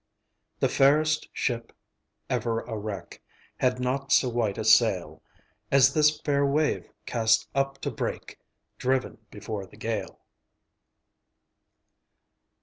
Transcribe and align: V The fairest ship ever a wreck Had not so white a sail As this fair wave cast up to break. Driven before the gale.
V 0.01 0.57
The 0.61 0.69
fairest 0.69 1.29
ship 1.31 1.71
ever 2.27 2.61
a 2.61 2.75
wreck 2.75 3.21
Had 3.57 3.79
not 3.79 4.11
so 4.11 4.29
white 4.29 4.57
a 4.57 4.65
sail 4.65 5.21
As 5.71 5.93
this 5.93 6.19
fair 6.21 6.43
wave 6.43 6.89
cast 7.05 7.47
up 7.53 7.77
to 7.81 7.91
break. 7.91 8.39
Driven 8.79 9.19
before 9.29 9.67
the 9.67 9.77
gale. 9.77 10.17